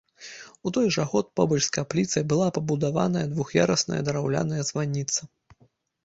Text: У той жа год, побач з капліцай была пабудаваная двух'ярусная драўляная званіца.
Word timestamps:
У 0.67 0.71
той 0.75 0.87
жа 0.95 1.03
год, 1.09 1.27
побач 1.39 1.59
з 1.65 1.67
капліцай 1.75 2.23
была 2.31 2.47
пабудаваная 2.55 3.23
двух'ярусная 3.33 3.99
драўляная 4.09 4.63
званіца. 4.71 5.29